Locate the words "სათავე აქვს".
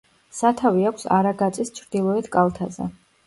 0.35-1.03